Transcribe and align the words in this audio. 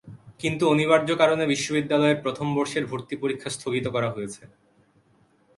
কিন্তু 0.39 0.63
অনিবার্য 0.67 1.09
কারণে 1.21 1.43
বিশ্ববিদ্যালয়ের 1.45 2.21
প্রথম 2.23 2.47
বর্ষের 2.57 2.85
ভর্তি 2.85 3.15
পরীক্ষা 3.23 3.49
স্থগিত 3.55 3.85
করা 3.95 4.09
হয়েছে। 4.15 4.43